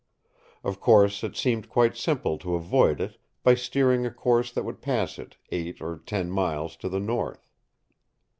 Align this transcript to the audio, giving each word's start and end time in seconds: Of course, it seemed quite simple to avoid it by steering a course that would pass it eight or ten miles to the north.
Of 0.63 0.79
course, 0.79 1.23
it 1.23 1.35
seemed 1.37 1.69
quite 1.69 1.95
simple 1.95 2.39
to 2.39 2.55
avoid 2.55 2.99
it 2.99 3.19
by 3.43 3.53
steering 3.53 4.03
a 4.03 4.09
course 4.09 4.51
that 4.51 4.65
would 4.65 4.81
pass 4.81 5.19
it 5.19 5.37
eight 5.51 5.79
or 5.79 5.99
ten 6.03 6.31
miles 6.31 6.75
to 6.77 6.89
the 6.89 6.99
north. 6.99 7.51